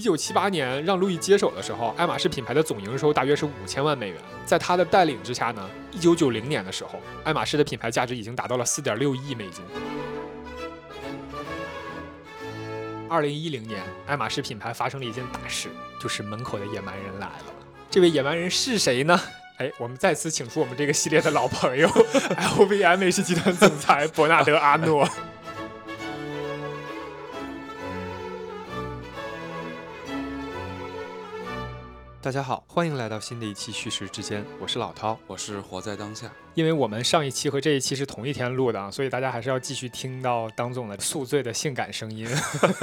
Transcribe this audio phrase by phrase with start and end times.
[0.00, 4.16] 一九七八年让路易接手的时候，爱马仕品牌的总营收大约是五千万美元。
[4.46, 9.62] 在他的带领之下呢，一九九零年的时候，爱马仕的品牌价值已经达到了四点六亿美金。
[13.10, 15.68] 二零一零年，爱马仕品牌发生了一件大事，
[16.00, 17.44] 就是门口的野蛮人来了。
[17.90, 19.20] 这位野蛮人是谁呢？
[19.58, 21.86] 哎，我们再次请出我们这个系列的老朋友，
[22.56, 25.06] LVMH 集团总裁伯纳德·阿诺。
[32.30, 36.30] 大家好，欢迎来到新的一期叙事之间，我是老涛，我是活在当下。
[36.54, 42.28] 因为我们上一期和这一期是同一天录的啊，所以大家还是要继续听到当总的宿醉的性感声音。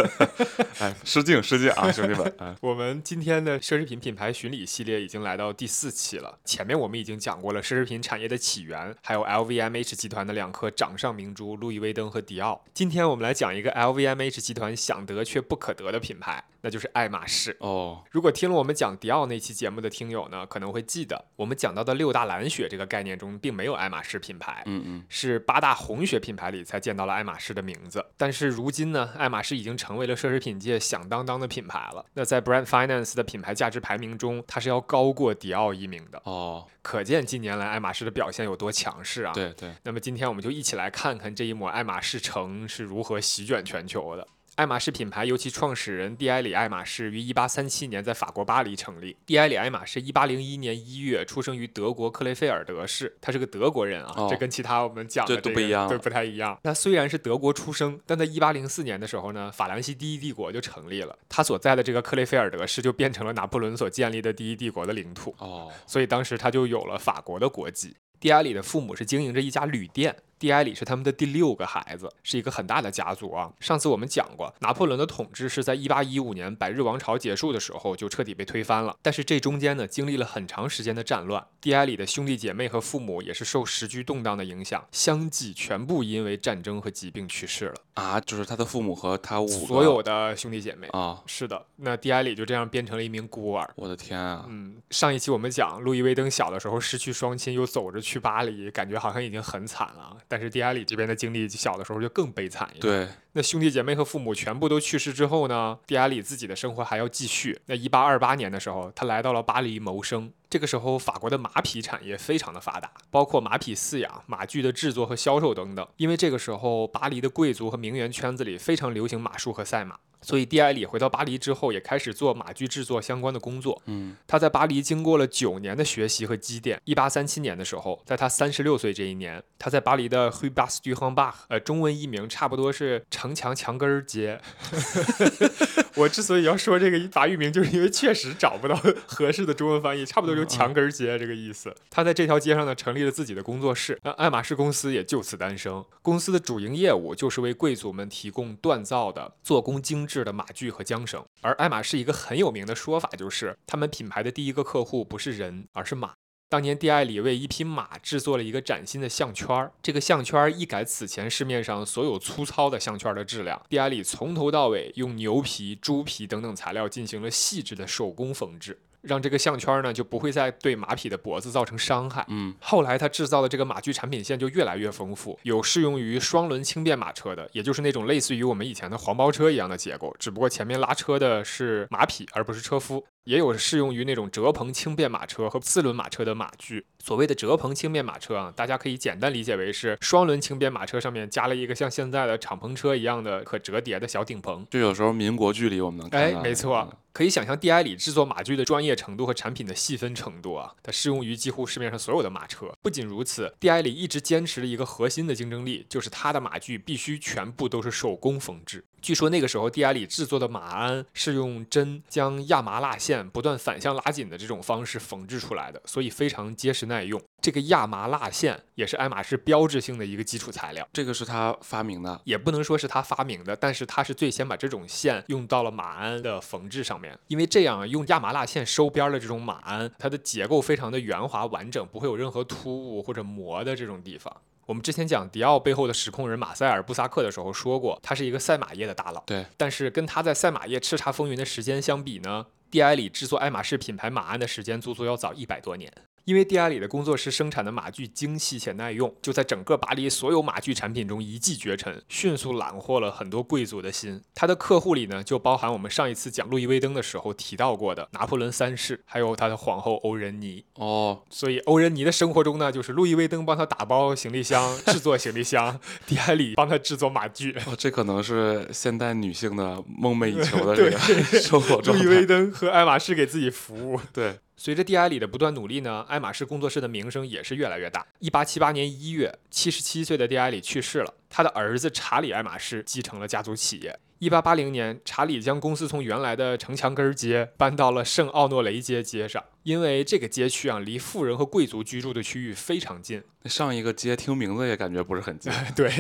[0.80, 2.34] 哎，失敬失敬啊，兄弟们！
[2.62, 6.40] 我们今天的奢侈品品牌巡礼系列已经来到第四期了。
[6.46, 12.64] 前面我们已经讲过了奢侈品产业的起源，还有 LVMH 集团的两颗掌上明珠路易威登和迪奥。
[12.74, 17.56] 今天我们来讲一个 LVMH 集团想得却不可得的品牌，那就是爱马仕。
[17.60, 28.04] 哦，如果听了我们讲迪奥那期节目的听友呢，可能会记得我们讲到的六大蓝血这个概念中，并没有爱马仕品牌，嗯嗯，是八大红学品牌里才见到了爱马仕的名字。
[28.18, 32.06] 但是如今呢，爱马仕已经成为了奢侈品界响当当的品牌了。
[32.14, 36.22] 那在 Brand Finance 的品牌价值排名中，它是要高过迪奥一名的。
[36.24, 39.34] 哦，可见近年来爱马仕的表现有多强势啊！
[39.34, 39.74] 对对。
[39.84, 44.28] 那么今天我们就一起来看看这一抹爱马仕橙是如何席卷全球的。
[44.58, 49.16] 爱马仕品牌由其创始人蒂埃里·爱马仕于1837年在法国巴黎成立。
[49.24, 56.60] 蒂埃里·爱马仕1801年1月出生于德国克雷菲尔德市，他是个德国人啊，这跟其他我们讲的这个不一样，对不太一样。
[56.64, 65.36] 那虽然是德国出生，但在1804年的时候呢，法兰西第一帝国就成立了，他所在的这个克雷菲尔德市就变成了拿破仑所建立的第一帝国的领土。
[65.38, 67.96] 哦，所以当时他就有了法国的国籍。
[68.20, 70.16] 蒂埃里的父母是经营着一家旅店。
[70.40, 73.52] 蒂埃里是他们的第六个孩子，是一个很大的家族啊。
[73.60, 78.96] 上次我们讲过，拿破仑的统治是在1815年百日王朝结束的时候就彻底被推翻了。
[79.02, 81.46] 但是这中间呢，经历了很长时间的战乱。
[81.60, 88.20] 蒂埃里的兄弟姐妹和父母也是受时局动荡的影响，相继全部因为战争和疾病去世了啊。
[88.20, 91.24] 就是他的父母和他五所有的兄弟姐妹啊。
[91.26, 93.68] 是的，那蒂埃里就这样变成了一名孤儿。
[93.76, 94.46] 我的天啊！
[94.48, 100.16] 嗯，上一期我们讲路易威登小的时候失去双亲，又走着去巴黎，感觉好像已经很惨了。
[100.28, 101.08] 但是蒂埃里这边。
[101.08, 102.82] 的经历小的时候就更悲惨一点。
[102.82, 107.58] 对，那兄弟姐妹和父母全部都去世之后呢，蒂埃里自己的生活还要继续。
[107.68, 110.30] 那一八二八年的时候，他来到了巴黎谋生。
[110.50, 115.88] 这个时候，法国的马匹产业非常的发达，包括马匹饲养、马具的制作和销售等等。
[115.96, 119.98] 因为这个时候，巴黎的贵族和名媛圈子里非常流行马术和赛马。
[120.22, 123.82] 所以，蒂埃里回到巴黎之后，也开始做马具制作相关的工作。
[123.86, 126.82] 嗯，他在巴黎经过了九年的学习和积淀。
[126.86, 134.42] 一八三七年的时候，在他三十六岁这一年，他在巴黎的 Rue Bas du Rambach，呃，中文译名差不多是城墙墙根儿街。
[135.98, 138.76] 我之所以要说这个法语名，就是因为确实找不到
[139.08, 141.74] 合适的中文翻译，差不多就墙根儿街这个意思。
[141.90, 145.84] 他在这条街上呢，成立了自己的工作室，那爱马仕公司也就此诞生。
[146.04, 151.26] 公司的主营业务就是为贵族们提供锻造的、做工精致的马具和缰绳。
[151.42, 156.14] 而爱马仕一个很有名的说法就是，他们品牌的第一个客户不是人，而是马。
[156.50, 168.80] 当年蒂埃里为一匹马制作了一个崭新的项圈儿，这个项圈儿一改此前市面上所有粗糙的项圈的质量，蒂埃里从头到尾用牛皮、猪皮等等材料进行了细致的手工缝制。
[169.02, 172.26] 让这个项圈呢就不会再对马匹的脖子造成伤害。
[172.30, 183.06] 嗯，后来他制造的这个马具产品线就越来越丰富，有适用于双轮轻便马车的，也就是那种类似于我们以前的黄包车一样的结构，只不过前面拉车的是马匹而不是车夫。
[183.28, 186.86] 也有适用于那种折棚轻便马车和四轮马车的马具。
[187.04, 194.66] 所谓的折棚轻便马车啊，大家可以简单理解为是双轮轻便马车上面加了一个像现在的敞篷车一样的可折叠的小顶棚。
[194.70, 196.40] 就有时候民国剧里我们能看到。
[196.40, 202.72] 哎，没错，可以想象蒂埃里制作马具的专业程度和产品的细分程度啊，它适用于几乎市面上所有的马车。
[202.84, 208.86] 不仅如此，蒂埃里一直坚持的一个核心的竞争力，就是它的马具必须全部都是手工缝制。
[209.02, 217.22] 据说那个时候，蒂埃里制作的马鞍是用针将亚麻蜡线不断反向拉紧的这种方式缝制出来的，所以非常结实耐用。
[217.42, 220.86] 这个亚麻蜡线也是爱马仕标志性的一个基础材料。
[220.92, 227.18] 这个是他发明的，也不能说是他发明的，但是他是最先把这种线用到了马鞍的缝制上面。
[227.28, 234.36] 因为这样用亚麻蜡线收边的这种马鞍，它的结构非常的圆滑完整，不会有任何突兀或者磨的这种地方。
[234.68, 239.24] 我们之前讲迪奥背后的实控人马塞尔·布萨克的时候说过，他是一个赛马业的大佬。
[239.26, 245.92] 对，但是跟他在赛马业叱咤风云的时间相比呢，蒂埃里制作爱马仕品牌马鞍的时间足足要早一百多年。
[246.28, 254.22] 因为蒂埃里的工作室生产的马具精细且耐用，就在整个巴黎所有马具产品中一骑绝尘，迅速揽获了很多贵族的心。
[254.36, 260.66] 他的客户里呢，就包含我们上一次讲路易威登的时候提到过的拿破仑三世，还有他的皇后欧仁妮。
[260.74, 267.54] 哦，所以欧仁妮的生活中呢，就是路易威登帮他打包行李箱、制作行李箱， 蒂埃里帮他制作马具。
[267.66, 272.26] 哦，这可能是现代女性的梦寐以求的 这个生活状路易威。
[272.26, 273.98] 登和爱马仕给自己服务。
[274.12, 278.06] 对，随着蒂埃里的不断努力呢，爱马仕工作室的名声也是越来越大。
[278.18, 284.00] 一八七八年一月，七十七岁的蒂埃里去世了，他的儿子查理·爱马仕继承了家族企业。
[284.20, 293.22] 一八八零年，查理将公司从原来的城墙根儿街搬到了圣奥诺雷街街上，因为这个街区啊，离富人和贵族居住的区域非常近。
[293.46, 295.54] 上一个街听名字也感觉不是很近。
[295.76, 295.92] 对，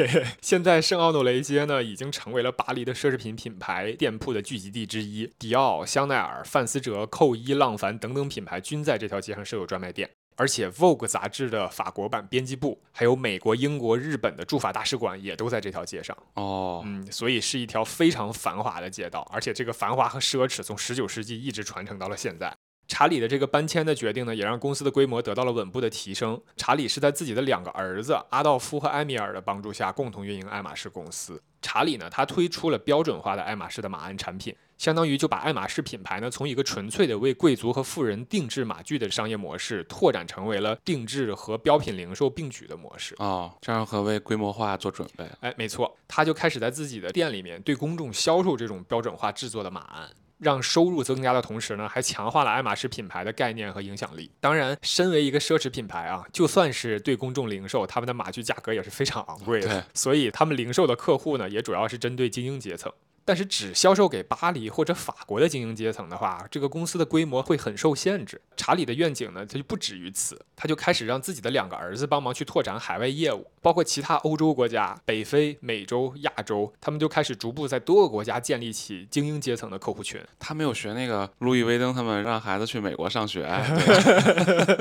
[0.41, 5.31] 现在圣奥诺雷街呢，已经成为了巴黎的奢侈品品牌店铺的聚集地之一。
[5.37, 10.09] 迪奥、香奈儿、范思哲、寇伊、浪凡等等品牌均在这条街上设有专卖店。
[10.37, 16.15] 而且《Vogue》杂志的法国版编辑部，还有美国、英国、日本的驻法大使馆也都在这条街上。
[16.35, 22.55] 哦，嗯，所以是一条非常繁华的街道，而且这个繁华和奢侈从十九世纪一直传承到了现在。
[22.87, 26.41] 查理的这个搬迁的决定呢，也让公司的规模得到了稳步的提升。
[26.55, 31.41] 查理是在自己的两个儿子阿道夫和埃米尔的帮助下，共同运营爱马仕公司。
[31.61, 43.15] 查理呢，他推出了标准化的爱马仕的马鞍产品，相当于就把爱马仕品牌呢，从一个纯粹的为贵族和富人定制马具的商业模式，拓展成为了定制和标品零售并举的模式。
[43.17, 45.27] 哦，这样和为规模化做准备。
[45.41, 50.09] 哎，没错，他就开始在自己的店里面对公众销售这种标准化制作的马鞍。
[50.39, 54.31] 让收入增加的同时呢，还强化了爱马仕品牌的概念和影响力。
[54.39, 59.85] 当然，身为一个奢侈品牌啊，就算是对公众零售，他们的马具价格也是非常昂贵的。
[59.93, 62.91] 所以他们零售的客户呢，也主要是针对精英阶层。
[63.27, 68.39] 但是只销售给巴黎或者法国的精英阶层的话，这个公司的规模会很受限制。
[68.55, 80.21] 查理的愿景呢，他就不止于此，他就开始让自己的两个儿子帮忙去拓展海外业务，包括其他欧洲国家、北非、美洲、亚洲，他们就开始逐步在多个国家建立起精英阶层的客户群。
[80.39, 83.45] 他没有学那个路易威登他们让孩子去美国上学，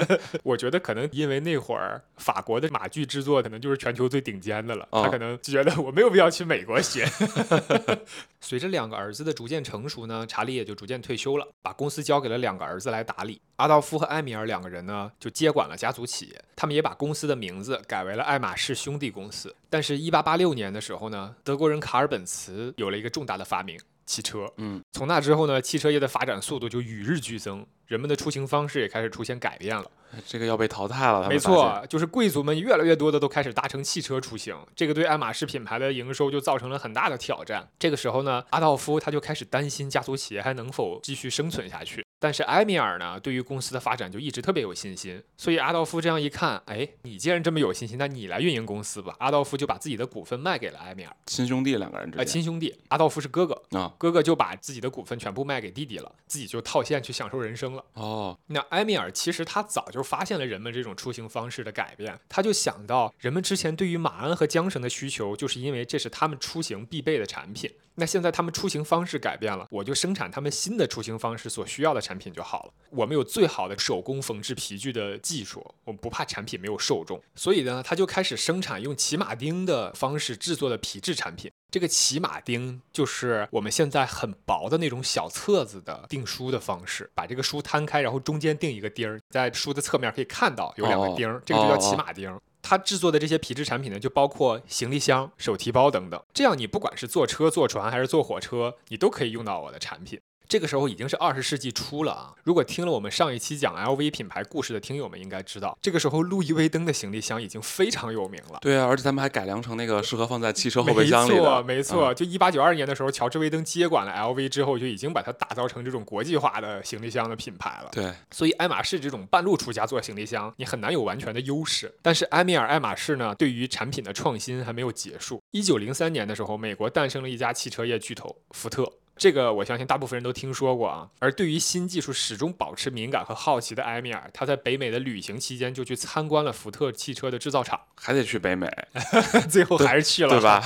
[0.06, 7.04] 对 我觉得可能因为那会儿法国的马具制作可能就是全球最顶尖的了，哦他可能就觉得我没有必要去美国学。
[8.40, 13.40] 随着两个儿子的逐渐成熟呢，查理也就逐渐退休了，把公司交给了两个儿子来打理。
[13.56, 19.54] 阿道夫和埃米尔两个人呢，就接管了家族企业，他们也把公司的名字改为了爱马仕兄弟公司。
[19.70, 24.52] 但是，一八八六年的时候呢，德国人卡尔本茨有了一个重大的发明——汽车。
[24.58, 29.90] 嗯，从那之后呢，汽车业的发展速度就与日俱增，人们的出行方式也开始出现改变了。
[30.24, 31.28] 这个要被淘汰了。
[31.28, 37.68] 没，错，就是贵族们越来越多的都开始搭乘汽车出行，这个对爱马仕品牌的营收就造成了很大的挑战。
[37.78, 42.04] 这个时候呢，阿道夫他就开始担心家族企业还能否继续生存下去。
[42.18, 49.14] 但是埃米尔呢，对于公司的发展就一直特别有信心，所以阿道夫这样一看，哎，你既然这么有信心，那你来运营公司吧。
[49.18, 57.84] 阿道夫就把自己的股份卖给了埃米尔，亲兄弟两个人之呃，间亲兄弟，阿道夫是哥哥，啊，哥哥就把自己的股份全部卖给弟弟了，自己就套现去享受人生了。
[57.92, 67.70] 哦，那埃米尔其实他早就发现了人们这种出行方式的改变，他就想到人们之前对于马鞍和缰绳的需求，就是因为这是他们出行必备的产品。
[67.98, 72.72] 那现在他们出行方式改变了，我就生产他们新的出行方式所需要的产品就好了。
[72.90, 81.50] 我们有最好的手工缝制皮具的技术，我们不怕产品没有受众，所以呢，他就开始生产用骑马钉的方式制作的皮质产品。
[81.76, 92.34] 这个骑马钉就是我们现在很薄的那种小册子的订书的方式，把这个书摊开，然后中间钉一个钉儿，在书的侧面可以看到有两个钉儿，这个就叫骑马钉。
[92.62, 96.18] 它制作的这些皮质产品呢，就包括行李箱、手提包等等。
[96.32, 100.18] 这样你不管是坐车、坐船还是坐火车，你都可以用到我的产品。
[100.48, 102.32] 这个时候已经是二十世纪初了啊！
[102.44, 108.58] 如果听了我们上一期讲 LV 品牌故事的听友们应该知道，这个时候路易威登的行李箱已经非常有名了。
[108.60, 112.12] 对啊，而且他们还改良成那个适合放在汽车后备箱里的，没错，没错。
[112.12, 117.90] 嗯就一八九二年的时候，乔治威登接管了 LV 之后，就已经把它打造成这种国际化的行李箱的品牌了。
[117.92, 121.92] 对，所以爱马仕这种半路出家做行李箱，你很难有完全的优势。
[122.00, 125.42] 但是埃米尔爱马仕呢，对于产品的创新还没有结束。
[125.50, 128.90] 一九零三年的时候，美国诞生了一家汽车业巨头福特。
[129.16, 131.08] 这个我相信大部分人都听说过啊。
[131.18, 138.70] 而对于新技术始终保持敏感和好奇的埃米尔，他在北美的旅行期间就去参观了福特汽车的制造厂，还得去北美，
[139.48, 140.62] 最后还是去了，对吧？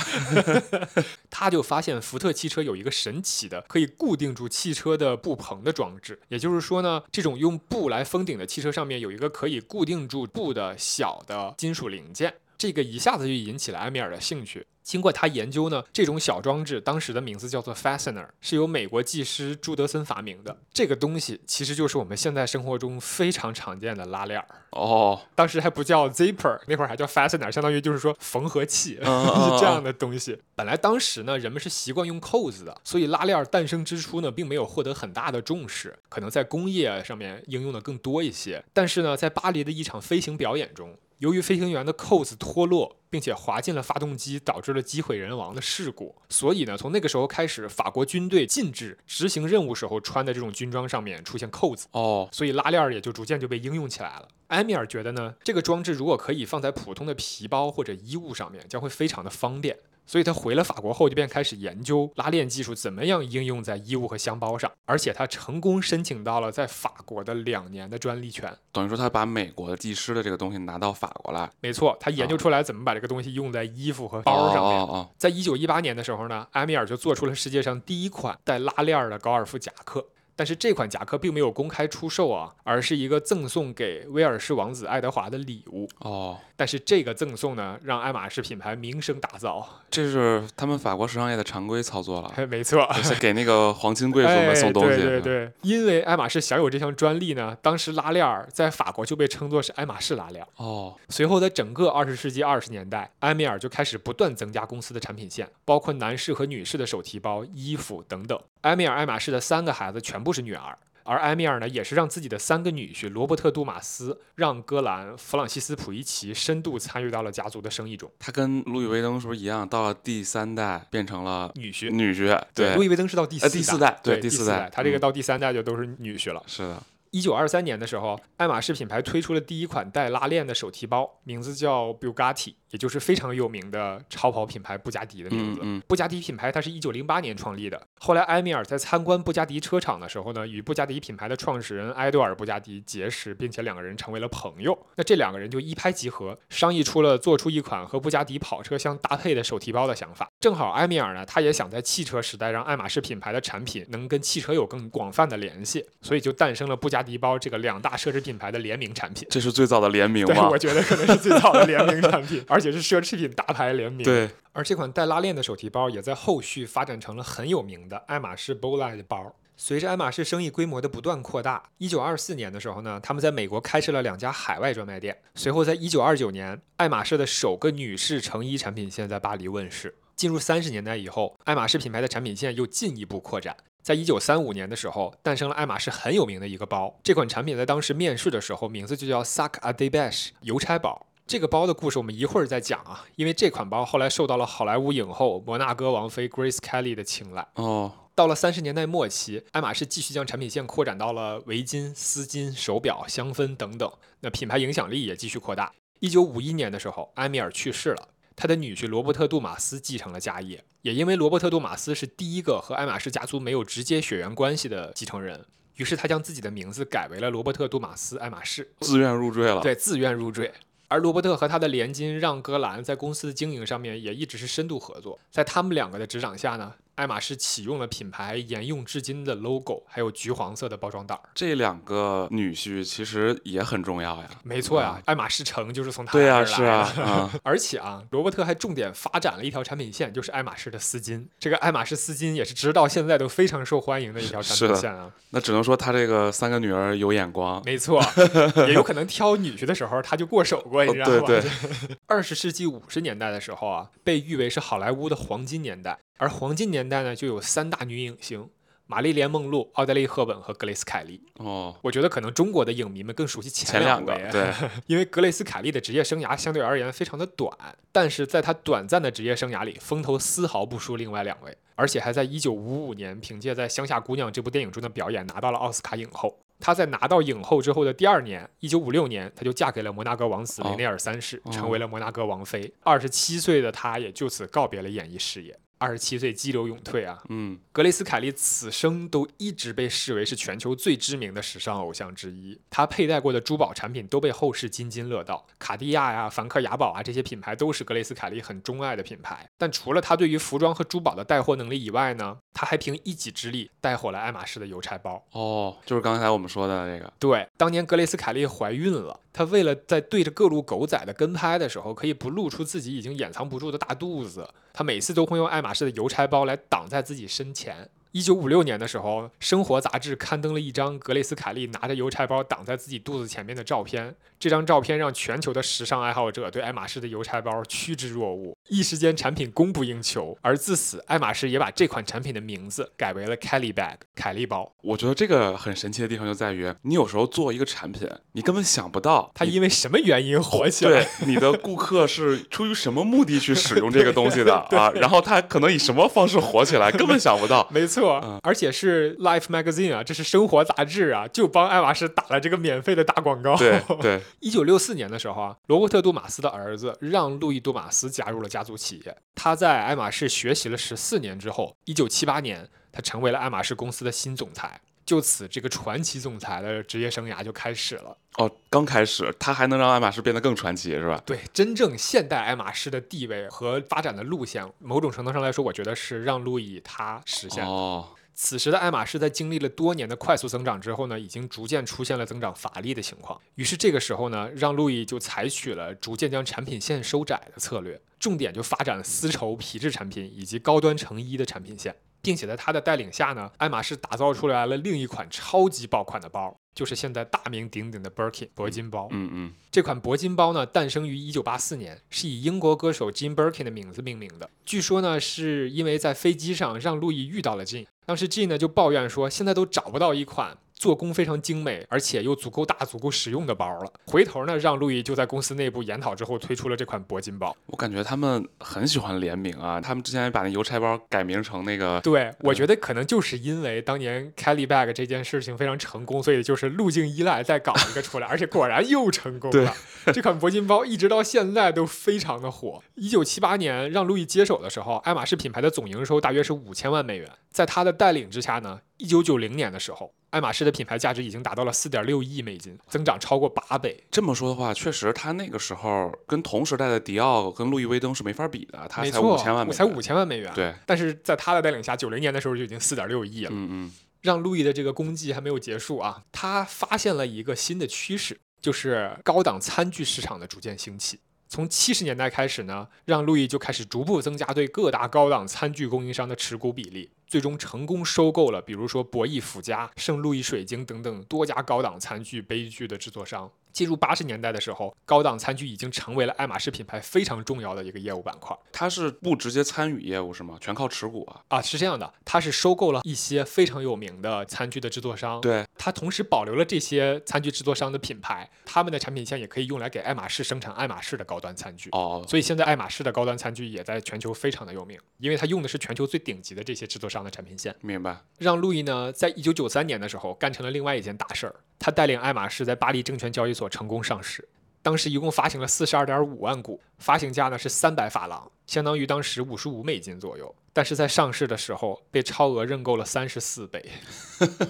[1.31, 12.35] 他就发现福特汽车有一个神奇的可以固定住汽车的布棚的装置，也就是说呢，这种用布来封顶的汽车上面有一个可以固定住布的小的金属零件。
[12.57, 14.67] 这个一下子就引起了埃米尔的兴趣。
[14.83, 20.57] 经过他研究呢，这种小装置当时的名字叫做 fastener，是由美国技师朱德森发明的。
[20.73, 28.97] 这个东西其实就是我们现在生活中非常常见的拉链儿，哦，当时还不叫 zipper，那会儿还叫 fastener，相当于就是说缝合器，
[29.59, 30.37] 这样的东西。
[30.55, 38.63] 本来当时呢，人们是习惯用扣子的，所以拉链儿诞生之初呢，并没有获得很大的重视，可能在工业上面应用的更多一些。
[38.73, 46.15] 但是呢，在巴黎的一场飞行表演中，由于飞行员的扣子脱落，并且滑进了发动机，导致了机毁人亡的事故。
[46.29, 51.85] 所以呢，从那个时候开始，法国军队禁止执行任务时候穿的这种军装上面出现扣子。
[51.91, 54.27] 哦，所以拉链儿也就逐渐就被应用起来了。
[54.47, 59.77] 埃米尔觉得呢，这个装置如果可以放在普通的皮包或者衣物上面，将会非常的方便。
[60.11, 68.53] 所以他回了法国后，就便开始研究拉链技术怎么样应用在衣物和箱包上，而且他成功申请到了在法国的两年的专利权。
[68.73, 74.81] 等于说他把美国的技师的这个东西拿到法国来，没错，他研究出来怎么把这个东西用在衣服和包上面。
[74.81, 80.05] 哦哦在一九一八年的时候呢，埃米尔就做出了世界上第一款带拉链儿的高尔夫夹克。
[80.35, 85.89] 但是这款夹克并没有公开出售啊，而是一个赠送给威尔士王子爱德华的礼物。
[85.99, 89.65] 哦哦，但是这个赠送呢，让爱马仕品牌名声大噪。
[89.89, 94.97] 这是他们法国时尚业的常规操作了， 没错，就是给那个皇亲贵族哎们送东西。
[94.97, 100.47] 对对对，因为爱马仕享有这项专利呢，当时拉链儿在法国就被称作是爱马仕拉链儿。
[100.57, 108.39] 哦，随后在整个二十世纪二十年代，埃米尔就开始不断增加公司的产品线，包括男士和女士的手提包、衣服等等。
[108.61, 110.77] 埃米尔爱马仕的三个孩子全部是女儿。
[111.03, 118.09] 而埃米尔呢，也是让自己的三个女婿罗伯特·杜马斯、让·戈兰、弗朗西斯·普伊奇深度参与到了家族的生意中。
[118.19, 119.67] 他跟路易威登是不是一样？
[119.67, 126.43] 到了第三代变成了女婿，女婿，对路易威登是到第四呃第四代对对第四代，他这个嗯到第三代就都是女婿了。
[126.45, 135.61] 是的，一九二三年的时候，爱马仕品牌推出了第一款带拉链的手提包，名字叫 Bugatti，也就是非常有名的超跑品牌布加迪的名字。
[135.63, 144.77] 嗯嗯布加迪品牌它是一九零八年创立的，后来埃米尔在参观布加迪车厂的时候呢，与布加迪品牌的创始人埃多尔·布加迪结识，并且两个人成为了朋友。
[144.95, 150.29] 那这两个人就一拍即合，商议出了做出一款和布加迪跑车相搭配的手提包的想法。
[150.39, 159.27] 正好埃米尔呢，他也想在汽车时代让爱马仕品牌的产品能跟汽车有更广泛的联系，所以就诞生了布加迪包这个两大奢侈品牌的联名产品。
[159.29, 160.57] 这是最早的联名对，吗我？
[160.61, 169.35] 觉得可能是最早的联名产品， 而且是奢侈品大牌联名。，对，而这款带拉链的手提包也在后续发展成了很有名的爱马仕 Bolide 包。
[169.57, 175.15] 随着爱马仕生意规模的不断扩大，一九二四年的时候呢，他们在美国开设了两家海外专卖店。
[175.35, 179.93] 随后，在一九二九年，爱马仕的首个女士成衣产品线在巴黎问世。
[180.15, 183.55] 进入三十年代以后，爱马仕品牌的产品线又进一步扩展。
[183.83, 186.99] 在一九三五年的时候，诞生了爱马仕很有名的一个包。
[187.03, 191.05] 这款产品在当时面世的时候，名字就叫 Sac des Bêches 邮差包。
[191.31, 197.47] 这个包的故事我们一会儿再讲啊，因为这款包后来受到了好莱坞影后摩纳哥王妃 Grace Kelly 的青睐。
[197.53, 205.71] 哦，到了三十年代末期，爱马仕继续将产品线扩展到了围巾、丝巾、手表、香氛等等，那品牌影响力也继续扩大。
[206.01, 210.61] 一九五一年的时候，埃米尔去世了，他的女婿罗伯特·杜马斯继承了家业。
[210.81, 215.45] 也因为罗伯特·杜马斯是第一个和爱马仕家族没有直接血缘关系的继承人，
[215.77, 218.73] 于是他将自己的名字改为了罗伯特·杜马斯爱马仕。
[218.81, 219.61] 自愿入赘了。
[219.61, 220.51] 对，自愿入赘。
[220.91, 231.21] 而罗伯特和他的连襟让·格兰在公司的经营上面也一直是深度合作，在他们两个的执掌下呢，爱马仕启用了品牌沿用至今的 logo，还有橘黄色的包装袋儿。
[231.33, 234.29] 这两个女婿其实也很重要呀。
[234.43, 241.25] 没错呀，爱马仕城就是从他对呀、那儿来是啊， 而且啊，罗伯特还重点发展了一条产品线，就是爱马仕的丝巾。
[241.39, 245.11] 这个爱马仕丝巾也是直到现在都非常受欢迎的一条产品线啊。
[245.31, 247.61] 那只能说他这个三个女儿有眼光。
[247.65, 248.03] 没错，
[248.67, 251.15] 也有可能挑女婿的时候他就过手过，你知道吗？
[251.15, 251.51] 哦对对
[252.05, 255.97] 二十世纪五十年代的时候啊，被誉为是好莱坞的黄金年代。
[256.21, 258.47] 而黄金年代呢，就有三大女影星：
[258.85, 261.19] 玛丽莲·梦露、奥黛丽·赫本和格蕾斯·凯莉。
[261.37, 264.53] 哦，我觉得可能中国的影迷们更熟悉前前两个位，对，
[264.85, 267.51] 因为格蕾斯·凯利的职业生涯相对而言非常的短，
[267.91, 276.37] 但是在她短暂的职业生涯里，风头丝毫不输另外两位，而且还在一九五五年凭借在《乡下姑娘》这部电影中的表演拿到了奥斯卡影后。
[276.59, 282.71] 她在拿到影后之后的第二年，一九五六年，她就嫁给了摩纳哥王子哦雷内尔三世，哦成为了摩纳哥王妃。
[282.81, 285.57] 二十七岁的她也就此告别了演艺事业。
[285.81, 287.17] 二十七岁激流勇退啊！
[287.29, 292.55] 嗯，格蕾斯·凯利此生都一直被视为是全球最知名的时尚偶像之一。
[292.69, 299.49] 她佩戴过的珠宝产品都被后世津津乐道，卡地亚呀、梵克雅宝啊这些品牌都是格蕾斯·凯利很钟爱的品牌。
[299.57, 305.25] 但除了她对于服装和珠宝的带货能力以外呢，她还凭一己之力带火了爱马仕的邮差包。
[305.31, 307.11] 哦，就是刚才我们说的这个。
[307.17, 317.89] 对，当年格蕾斯·凯利怀孕了，他为了在对着各路狗仔的跟拍的时候，可以不露出自己已经掩藏不住的大肚子，他每次都会用爱马仕的邮差包来挡在自己身前。
[318.11, 324.13] 一九五六年的时候，《生活》杂志刊登了一张格雷斯·凯利拿着邮差包挡在自己肚子前面的照片。
[324.37, 330.37] 这张照片让全球的时尚爱好者对爱马仕的邮差包趋之若鹜，一时间产品供不应求。
[330.41, 334.71] 而自此，爱马仕也把这款产品的名字改为了 Kelly Bag（ 凯利包）。
[334.83, 341.03] 我觉得这个很神奇的地方就在于，你有时候做一个产品，你根本想不到它因为什么原因火起来。
[341.03, 344.91] 对， 你的顾客是出于什么目的去使用这个东西的 啊？
[344.95, 347.67] 然后他可能以什么方式火起来，根本想不到。
[347.71, 353.55] 没错，而且是 Life Magazine 啊，这是生活杂志啊，就帮爱马仕打了这个免费的大广告。
[353.57, 354.21] 对 对。
[354.39, 359.17] 一九六四年的时候啊，罗伯特·杜马斯的儿子让·路易·杜马斯加入了家族企业。
[359.33, 364.81] 他在爱马仕学习了十四年之后，一九七八年，他成为了爱马仕公司的新总裁。
[365.03, 368.15] 就此，这个传奇总裁的职业生涯就开始了。
[368.37, 371.21] 哦，刚开始，他还能让爱马仕变得更传奇，是吧？
[371.25, 377.69] 对，真正现代爱马仕的地位和发展的路线，某种程度上来说，我觉得是让路易他实现的。
[377.69, 378.07] 哦。
[378.43, 383.39] 此时的爱马仕在经历了多年的快速增长之后呢，已经逐渐出现了增长乏力的情况。
[383.53, 396.57] 于是这个时候呢，让路易就采取了逐渐将产品线收窄的策略，重点就发展了丝绸皮质产品以及高端成衣的产品线，并且在他的带领下呢，爱马仕打造出来了另一款超级爆款的包。
[396.73, 399.09] 就是现在大名鼎鼎的 Birkin 铂金包。
[399.11, 404.49] 嗯嗯，这款铂金包呢，诞生于1984年，是以英国歌手 Jim Birkin 的名字命名的。
[404.65, 410.57] 据说呢，是因为在飞机上让路易遇到了 Jim，当时 G 呢就抱怨说，现在都找不到一款。
[410.81, 413.93] 做工非常精美，而且又足够大、足够实用的包了。
[414.07, 417.55] 回头呢，让路易就在公司内部研讨之后，推出了这款铂金包。
[417.67, 422.01] 我感觉他们很喜欢联名啊，他们之前把那邮差包改名成那个。
[422.01, 429.71] 对，我觉得可能就是因为当年 Kelly Bag 这件事情非常成功，所以就是路径依赖再搞一个出来， 而且果然又成功了。
[430.11, 432.81] 这款铂金包一直到现在都非常的火。
[432.95, 437.29] 一九七八年让路易接手的时候，爱马仕品牌的总营收大约是五千万美元。
[437.51, 440.15] 在他的带领之下呢，一九九零年的时候。
[440.31, 444.01] 爱马仕的品牌价值已经达到了四点六亿美金，增长超过八倍。
[444.09, 448.87] 这么说的话，确实，他那个时候跟同时代的迪奥、跟路易威登是没法比的。
[448.89, 450.51] 他才五千万，才五千万美元。
[450.55, 453.51] 对，但是在他的带领下，九零年的时候就已经四点六亿了。
[453.53, 453.91] 嗯嗯，
[454.21, 461.19] 让路易的这个功绩还没有结束啊，他发现了一个新的趋势，就是高档餐具市场的逐渐兴起。
[461.51, 467.11] 从七十年代开始呢，让路易就开始逐步增加对各大高档餐具供应商的持股比例。
[467.27, 473.51] 最终成功收购了，比如说博弈福家、圣路易水晶等等多家高档餐具杯具的制作商。
[473.71, 478.55] 进入八十年代的时候，高档餐具已经成为了爱马仕品牌非常重要的一个业务板块。
[478.71, 480.57] 它是不直接参与业务是吗？
[480.59, 481.41] 全靠持股啊？
[481.49, 485.41] 啊，是这样的，它是收购了一些非常有名的餐具的制作商。
[485.41, 491.89] 对，它同时保留了这些餐具制作商的品牌，他们的产品线也可以用来给爱马仕生产爱马仕的高端餐具。
[491.91, 497.75] 哦，所以现在爱马仕的高端餐具也在全球非常的有名，因为它用的是全球最顶级的这些制作商的产品线。
[497.81, 498.17] 明白。
[498.37, 504.49] 让路易呢，在一九九三年的时候干成了另外一件大事儿，他带领爱马仕在巴黎证券交易所所成功上市。
[504.81, 510.55] 当时一共发行了四十二点五万股，发行价呢是三百法郎，相当于当时五十五美金左右。
[510.73, 513.83] 但是在上市的时候被超额认购了三十四倍，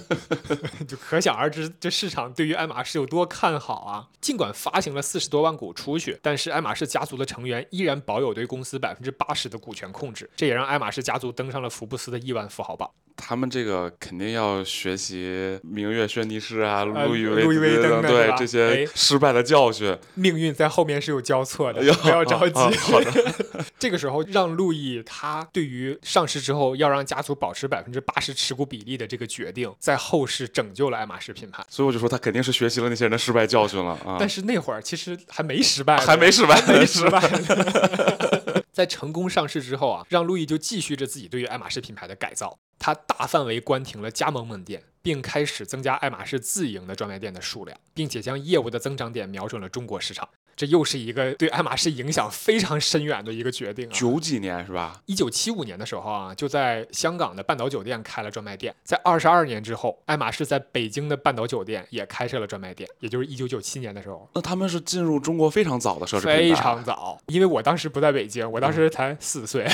[0.88, 4.10] 就可想而知这市场对于爱马仕有多看好啊！
[4.20, 12.90] 尽管发行了四十多万股出去，但是爱马仕家族的成员依然保有对公司百分之八十的股权控制，这也让爱马仕家族登上了福布斯的亿万富豪榜。
[13.16, 19.96] 他们这个肯定要学习明月轩尼诗啊，路易路易威登对这些失败的教训。
[20.16, 22.78] 命运在后面是有交错的，不要着急。
[22.78, 23.12] 好的，
[23.78, 31.64] 这个时候让路易他对于上市之后要让家族保持百分之八十持股比例的这个决定，在后世拯救了爱马仕品牌。
[31.70, 34.16] 所以我就说他肯定是学习了那些人的失败教训了啊。
[34.18, 37.22] 但是那会儿其实还没失败，还没失败，没失败。
[38.72, 42.58] 在成功上市之后啊，让路易就继续着自己对于爱马仕品牌的改造。
[42.80, 50.28] 他大范围关停了加盟门店，并开始增加爱马仕自营的专卖店的数量，并且将业务的增长点瞄准了中国市场。
[50.56, 53.92] 这又是一个对爱马仕影响非常深远的一个决定啊！
[53.94, 55.02] 九几年是吧？
[55.06, 58.74] 一九七五年的时候啊，就在香港的半岛酒店开了专卖店。
[58.84, 64.30] 在二十二年之后，爱马仕在北京的半岛酒店也开设了专卖店，也就是一九九七年的时候。
[64.34, 69.68] 那他们是进入中国非常早的奢侈品非常早，因为我当时不在北京，我当时才四岁。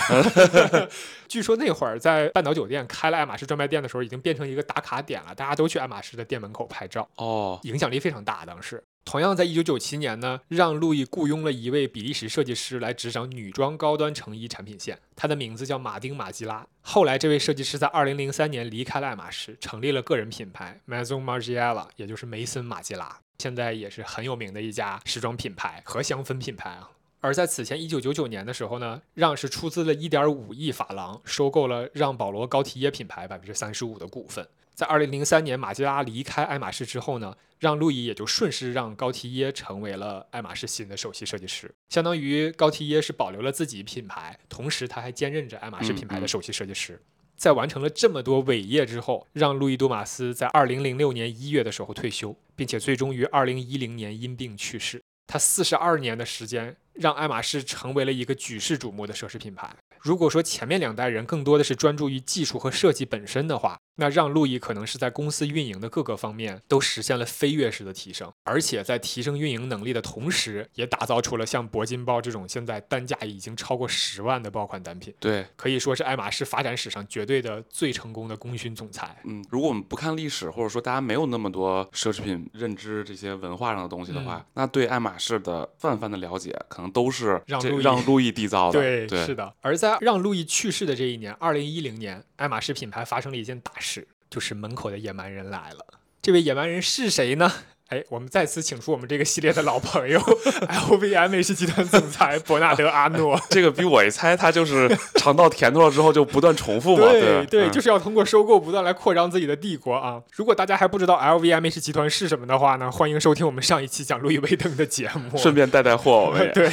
[1.27, 7.07] 据说那会儿在半岛酒店开了爱马仕专卖店的时候，已经变成一个打卡点了，大家都去爱马仕的店门口拍照。
[7.15, 8.81] 哦，影响力非常大，当时。
[9.07, 16.67] 同样，在一九九七年呢，让路易雇佣了一位比利时设计师来执掌女装高端成衣产品线，他的名字叫马丁·马吉拉。
[16.81, 23.17] 后来，这位设计师在二零零三年离开了爱马仕，成立了个人品牌 Maison Margiela，也就是梅森马吉拉。
[23.37, 26.89] 现在也是很有名的一家时装品牌和香氛品牌啊。
[27.21, 34.45] 而在此前，一九九九年的时候呢，让是出资了一点五亿法郎，收购了让保罗高缇耶品牌百分之三十五的股份。
[34.77, 47.01] 在二零零三年马吉拉离开爱马仕之后呢，让路易也就顺势让高缇耶成为了爱马仕新的首席设计师，相当于高缇耶是保留了自己品牌，同时他还兼任着爱马仕品牌的首席设计师。
[47.35, 55.01] 在完成了这么多伟业之后，让路易多马斯在二零零六年一月的时候退休，并且最终于二零一零年因病去世。
[55.25, 59.75] 他四十二年的时间，让爱马仕成为了一个举世瞩目的奢侈品牌。
[59.99, 75.13] 如果说前面两代人更多的是专注于技术和设计本身的话，那让路易可能是在公司运营的各个方面都实现了飞跃式的提升，而且在提升运营能力的同时，也打造出了像铂金包这种现在单价已经超过十万的爆款单品。
[75.19, 79.17] 对，可以说是爱马仕发展史上绝对的最成功的功勋总裁。
[79.25, 88.79] 嗯，如果我们不看历史，或者说大家没有那么多奢侈品认知这些文化上的东西的话，那对爱马仕的泛泛的了解，可能都是让路易让路易缔造的。
[88.79, 89.53] 对，对，是的。
[89.61, 95.85] 而在让路易去世的这一年，二零一零年，爱马仕品牌发生了一件大事，就是门口的野蛮人来了。
[96.21, 97.51] 这位野蛮人是谁呢？
[97.89, 100.19] 哎，我们再次请出我们这个系列的老朋友
[100.89, 103.39] LVMH 集团总裁伯纳德·阿诺。
[103.49, 107.09] 这个比我一猜，他就是尝到甜头了之后就不断重复嘛。
[107.09, 110.21] 对对，就是要通过收购不断来扩张自己的帝国啊！
[110.33, 116.25] 如果大家还不知道 LVMH 集团是什么的话呢，欢迎收听我们上一期讲路易威登的节目，顺便带带货。
[116.25, 116.69] 我们 对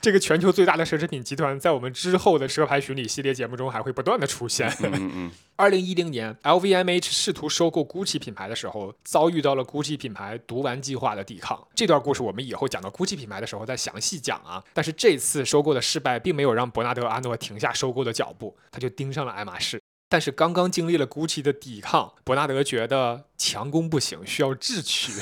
[0.00, 4.68] 这个全球最大的奢侈品集团，在我们之后的奢牌巡礼系列节目中还会不断的出现。
[4.80, 5.30] 嗯嗯嗯。
[5.58, 11.62] 二零一零年，LVMH 试图收购 GUCCI 品牌的时候，遭遇到了 GUCCI 品牌毒丸计划的抵抗。
[11.74, 14.64] 这段故事我们以后讲到 GUCCI 品牌的时候再详细讲啊。
[14.72, 19.78] 但是这次收购的失败，并没有让伯纳德·阿诺停下收购的脚步，他就盯上了爱马仕。
[20.08, 25.12] 但是刚刚经历了 GUCCI 的抵抗，伯纳德觉得强攻不行，需要智取，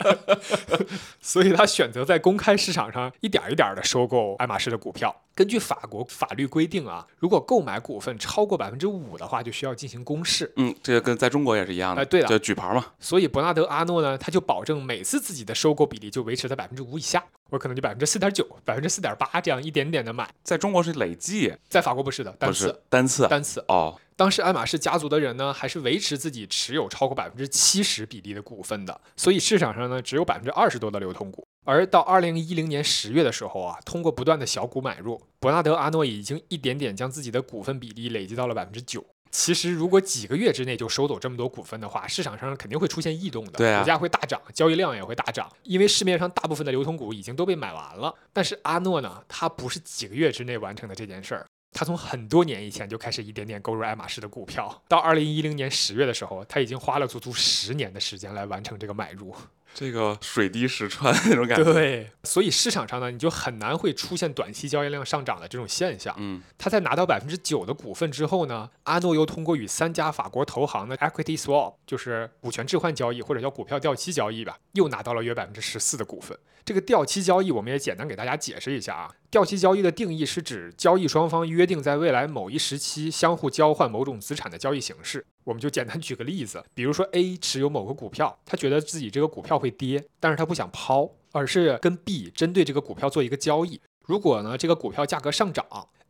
[1.22, 5.22] 所以他选择在公开市场上一点一点的收购爱马仕的股票。
[5.36, 10.50] 根据法国法律规定啊，如果购买股份超过百分之五的话，就需要进行公示。
[10.56, 12.00] 嗯，这个跟在中国也是一样的。
[12.00, 12.86] 哎，对的，就举牌嘛。
[12.98, 20.26] 所以伯纳德·阿诺呢，他就保证每次自己的收购比例就维持在百分之五以下，我可能就百分之四点九、百分之四点八这样一点点的买。
[20.42, 23.62] 在中国是累计，在法国不是的，单次，单次，单次。
[23.68, 31.46] 哦，当时爱马仕家族的人呢，还是维持自己持有超过百分之七十比例的股份的，所以市场上呢，只有百分之二十多的流通股。
[31.64, 39.04] 而到二零一零年十月的时候啊，通过不断的小股买入，伯纳德·阿诺已经一点点将自己的股份比例累积到了百分之九。
[39.32, 48.14] 其实，如果几个月之内就收走这么多股份的话，市场上肯定会出现异动的，对啊，股价会大涨，交易量也会大涨，因为市面上大部分的流通股已经都被买完了。
[48.32, 51.46] 但是阿诺呢，他不是几个月之内完成的这件事儿，
[51.76, 59.36] 他从很多年以前就开始一点点购入爱马仕的股票，到二零一零年十月的时候，他已经花了足足十年的时间来完成这个买入。
[59.78, 66.16] 这个水滴石穿那种感觉，对，所以市场上呢，你就很难会出现短期交易量上涨的这种现象。
[66.16, 76.38] 嗯，他在拿到百分之九的股份之后呢，阿诺又通过与三家法国投行的 equity swap，就是股权置换交易或者叫股票掉期交易吧，又拿到了约百分之十四的股份。
[76.64, 79.10] 这个掉期交易，我们也简单给大家解释一下啊。
[79.30, 85.26] 掉期交易的定义是指交易双方约定在未来某一时期相互交换某种资产的交易形式。
[85.46, 93.80] 我们就简单举个例子，比如说 A 持有某个股票，他觉得自己这个股票会跌，但是他不想抛，而是跟 B 针对这个股票做一个交易。
[94.04, 95.64] 如果呢这个股票价格上涨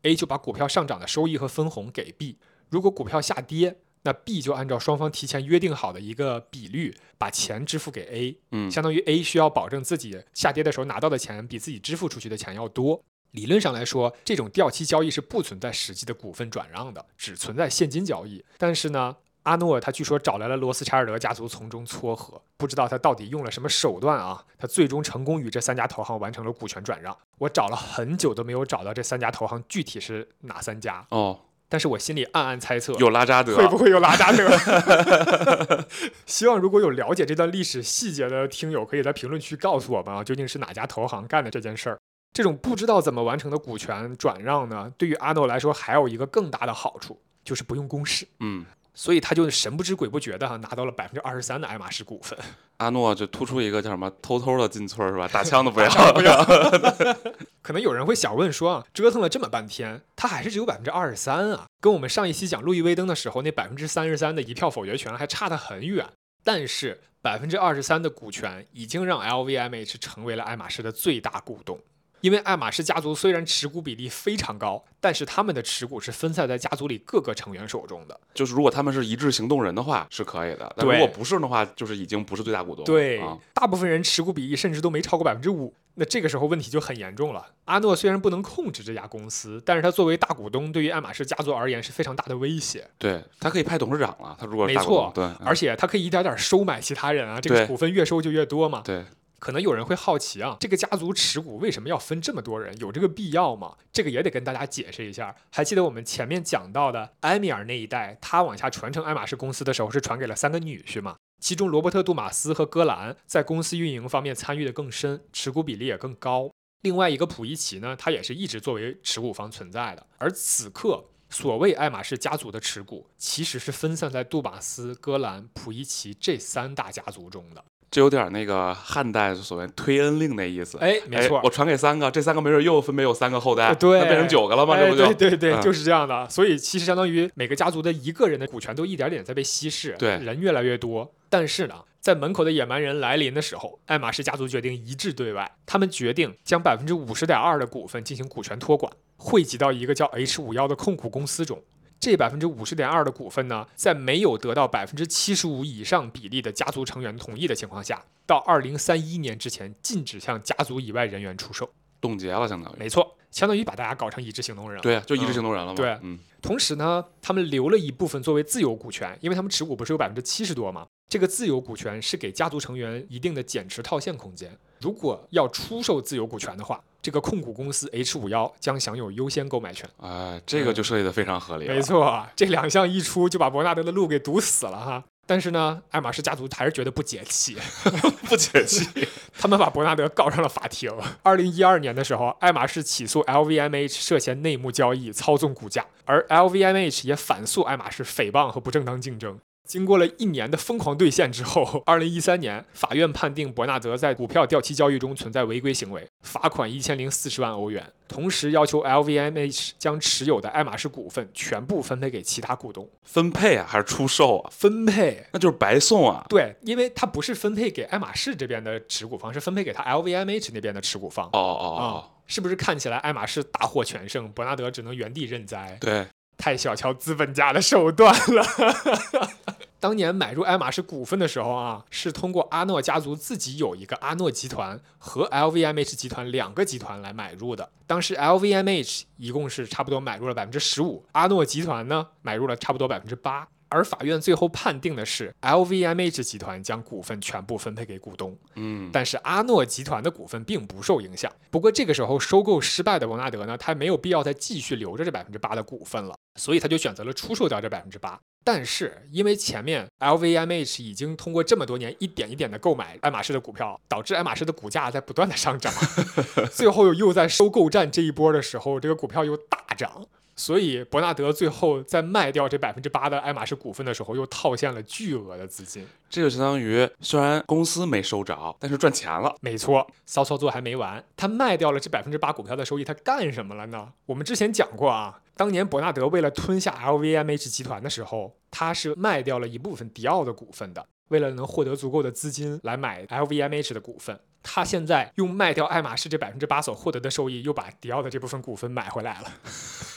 [0.05, 2.39] ，A 就把股票上涨的收益和分红给 B；
[2.71, 8.39] 如果股票下跌，那 B 就按照双方提前约定好的一个比率把钱支付给 A。
[8.53, 13.03] 嗯，相当于 A 需要保证自己下跌的时候拿到的钱比自己支付出去的钱要多。
[13.33, 18.43] 理论上来说，这种掉期交易是不存在实际的股份转让的，只存在现金交易。
[18.57, 19.15] 但是呢，
[19.47, 24.45] 阿诺他据说找来了罗斯柴尔德家族从中撮合，不知道他到底用了什么手段啊？
[24.59, 27.17] 他最终成功与这三家投行完成了股权转让。
[27.39, 34.49] 我找了很久都没有找到这三家投行具体是哪三家哦，但是我心里暗暗猜测，有拉扎德，会不会有拉扎德？
[36.27, 41.99] 希望如果有了解这段历史细节的听友，可以在评论区告诉我们啊，究竟是哪家投行干的这件事儿？
[42.33, 48.27] 这种不知道怎么完成的股权转让呢，对于阿诺来说还有一个更大的好处，就是不用公示。
[48.41, 52.37] 嗯，所以他就神不知鬼不觉的哈拿到了百分之二十三的爱马仕股份。
[52.79, 55.29] 阿诺就突出一个叫什么偷偷的进村是吧？
[55.29, 56.45] 打枪的不要不要。
[57.63, 66.07] 可能有人会想问说啊，折腾了这么半天，他还是只有百分之二十三啊，跟我们上一期讲路易威登的时候那百分之三十三的一票否决权还差得很远。
[66.43, 71.79] 但是百分之二十三的股权已经让 LVMH 成为了爱马仕的最大股东。
[72.21, 78.19] 因为爱马仕家族虽然持股比例非常高，但是他们的持股是分散在家族里各个成员手中的。
[78.35, 82.87] 就是如果他们是一致行动人的话是可以的，但如果不是的话，就是已经不是最大股东了。
[82.87, 85.73] 对，啊，大部分人持股比例甚至都没超过百分之五。
[85.99, 87.47] 那这个时候问题就很严重了。
[87.65, 92.87] 阿诺虽然不能控制这家公司，但是他作为大股东，对于爱马仕家族而言是非常大的威胁。
[92.99, 94.37] 对他可以派董事长了。
[94.39, 98.83] 他如果没错，对，而且他可以一点点收买其他人啊，这个股份越收就越多嘛。
[98.85, 99.03] 对，
[99.39, 102.77] 可能有人会好奇啊，这个家族持股为什么要分这么多人？
[102.79, 103.77] 有这个必要吗？
[103.93, 105.35] 这个也得跟大家解释一下。
[105.51, 111.17] 还记得我们前面讲到的埃米尔那一代，他往下传承爱马仕公司的时候是传给了三个女婿嘛？
[111.39, 116.51] 其中罗伯特·杜马斯和戈兰在公司运营方面参与的更深，持股比例也更高。
[116.81, 120.07] 另外一个普伊奇呢，他也是一直作为持股方存在的。
[120.17, 127.63] 而此刻，所谓爱马仕家族的持股，其实是分散在杜马斯、戈兰、普伊奇这三大家族中的。
[127.97, 130.77] 这有点那个汉代所谓推恩令那意思。
[130.83, 134.75] 哎，没错，我传给三个，这三个没准又分别有三个后代，呃对那变成九个了吗？
[134.75, 135.15] 哎这不就？
[135.15, 136.29] 对对对，嗯就是这样的。
[136.29, 141.11] 所以其实相当于每个家族的一个人的股权都一点点在被稀释，对人越来越多。
[141.31, 151.63] 但是呢，在门口的野蛮人来临的时候，爱马仕家族决定一致对外，他们决定将百分之五十点二的股份进行股权托管，汇集到一个叫 H 五幺的控股公司中。
[151.99, 161.69] 这百分之五十点二的股份呢，在没有得到百分之七十五以上比例的家族成员同意的情况下，到二零三一年之前禁止向家族以外人员出售。
[162.01, 162.77] 冻结了，相当于。
[162.79, 164.83] 没错，相当于把大家搞成一致行动人了。
[164.83, 165.75] 对啊，就一致嗯行动人了嘛。
[165.75, 170.87] 对嗯，同时呢，他们留了一部分作为自由股权，因为他们持股不是有百分之七十多吗？
[171.09, 174.57] 这个自由股权是给家族成员一定的减持套现空间。
[174.81, 179.89] 如果要出售自由股权的话，这个控股公司 H 五幺将享有优先购买权。
[179.99, 181.73] 哎，这个就设计的非常合理了。
[181.73, 185.05] 没错，这两项一出就把伯纳德的路给堵死了哈。
[185.25, 187.57] 但是呢，爱马仕家族还是觉得不解气，
[188.29, 189.07] 不解气。
[189.39, 190.91] 他们把伯纳德告上了法庭。
[191.23, 199.39] 二零一二年的时候，爱马仕起诉 LVMH 涉嫌内幕交易、操纵股价，而 LVMH 也反诉爱马仕诽谤和不正当竞争。
[199.67, 212.89] 经过了一年的疯狂兑现之后， 二零一三年，法院判定伯纳德在股票掉期交易中存在违规行为，罚款一千零四十万欧元，同时要求 LVMH 将持有的爱马仕股份全部分配给其他股东。
[213.03, 214.51] 分配啊，还是出售啊？
[214.53, 216.25] 分配，那就是白送啊。
[216.29, 221.27] 对，因为它不是分配给爱马仕这边的持股方，是分配给他 LVMH 那边的持股方。
[221.27, 225.77] 哦哦啊、哦，是不是看起来爱马仕大获全胜，伯纳德只能原地认栽？
[225.81, 228.45] 对，太小瞧资本家的手段了。
[229.79, 237.69] 当年买入爱马仕股份的时候啊，是通过阿诺家族自己有一个阿诺集团和 LVMH 集团两个集团来买入的。
[237.87, 243.47] 当时 LVMH 一共是差不多买入了百分之十五，阿诺集团呢买入了差不多百分之八。
[243.69, 251.31] 而法院最后判定的是 LVMH 集团将股份全部分配给股东，嗯，但是阿诺集团的股份并不受影响。
[251.51, 258.19] 不过这个时候收购失败的伯纳德呢，他没有必要再继续留着这百分之八的股份了，所以他就选择了出售掉这百分之八。
[258.47, 265.75] 但是因为前面 LVMH 已经通过这么多年一点一点的购买爱马仕的股票，导致爱马仕的股价在不断的上涨，
[266.55, 270.07] 最后又在收购战这一波的时候，这个股票又大涨。
[270.37, 275.87] 所以伯纳德最后在卖掉这百分之八的爱马仕股份的时候，又套现了巨额的资金。
[276.11, 279.35] 这就相当于虽然公司没收着，但是赚钱了。
[279.41, 283.93] 没错，骚操作还没完，他卖掉了这百分之八股票的收益，他干什么了呢？
[284.05, 294.21] 我们之前讲过啊，当年伯纳德为了吞下 LVMH 集团的时候，他是卖掉了一部分迪奥的股份的，为了能获得足够的资金来买 LVMH 的股份。
[294.43, 299.33] 他现在用卖掉爱马仕这百分之八所获得的收益，又把迪奥的这部分股份买回来了。